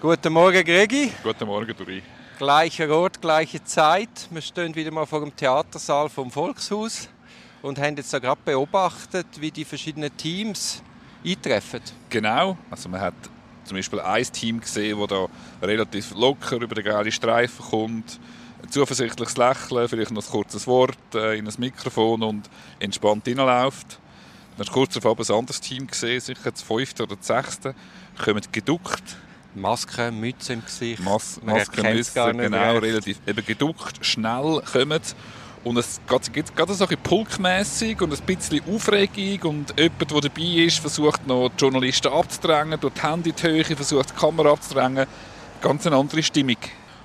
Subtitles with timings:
[0.00, 1.10] Guten Morgen, Gregi.
[1.24, 2.00] Guten Morgen, Duri.
[2.38, 4.28] Gleicher Ort, gleiche Zeit.
[4.30, 7.08] Wir stehen wieder mal vor dem Theatersaal vom Volkshaus
[7.62, 10.84] und haben jetzt gerade beobachtet, wie die verschiedenen Teams
[11.26, 11.80] eintreffen.
[12.10, 12.56] Genau.
[12.70, 13.14] Also man hat
[13.64, 15.26] zum Beispiel ein Team gesehen, das da
[15.66, 18.20] relativ locker über den gelben Streifen kommt,
[18.62, 23.98] ein zuversichtliches Lächeln, vielleicht noch ein kurzes Wort äh, in ein Mikrofon und entspannt hineinläuft.
[24.56, 27.74] Dann hast du kurz darauf ein anderes Team gesehen, sicher das fünfte oder das sechste,
[28.16, 29.16] kommen geduckt.
[29.60, 31.02] Maske, Mütze im Gesicht.
[31.02, 32.82] Mas Man Maske, Mütze, genau, recht.
[32.82, 35.00] relativ eben geduckt, schnell kommen.
[35.64, 36.00] Und es
[36.32, 39.50] geht, gerade so ein bisschen pulkmässig und ein bisschen Aufregung.
[39.50, 43.42] Und jemand, der dabei ist, versucht noch die Journalisten abzudrängen, durch die Hände in die
[43.42, 45.06] Höhe, versucht die Kamera abzudrängen.
[45.60, 46.56] Ganz eine andere Stimmung.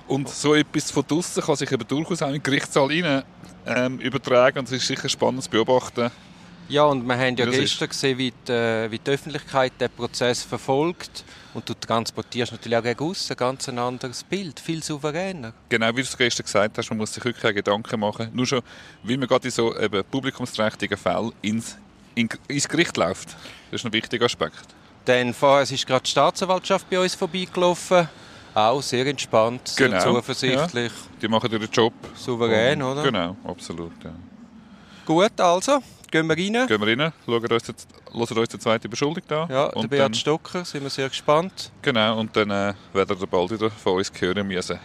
[0.06, 3.22] Und so etwas von draussen kann sich eben durchaus auch in den Gerichtssaal rein,
[3.66, 4.60] ähm, übertragen.
[4.60, 6.10] Und es ist sicher spannend zu beobachten.
[6.68, 9.90] Ja, und wir haben ja Das gestern gesehen, wie die, äh, wie die Öffentlichkeit den
[9.90, 11.24] Prozess verfolgt.
[11.52, 15.52] Und du transportierst natürlich auch gegen aussen ein ganz ein anderes Bild, viel souveräner.
[15.68, 18.30] Genau wie du es gestern gesagt hast, man muss sich wirklich keine Gedanken machen.
[18.32, 18.62] Nur schon,
[19.02, 21.76] wie man gerade in so eben publikumsträchtigen Fällen ins,
[22.14, 23.28] in, ins Gericht läuft.
[23.70, 24.64] Das ist ein wichtiger Aspekt.
[25.04, 28.08] Dann vorher ist gerade die Staatsanwaltschaft bei uns vorbeigelaufen.
[28.54, 31.92] Auch sehr entspannt, sehr Genau, zuversichtlich, Die machen ihren Job.
[32.14, 33.02] souverän, Und- oder?
[33.02, 33.92] Genau, absolut.
[34.02, 34.12] Ja.
[35.06, 36.66] Gut, also, gehen wir rein.
[36.66, 37.74] Gehen wir rein, schauen uns, den-
[38.12, 39.50] hören uns die zweite Beschuldigung an.
[39.50, 41.70] Ja, der und Beat dann, Stocker, sind wir sehr gespannt.
[41.82, 44.78] genau, und dann äh, werden wir bald wieder von uns hören müssen.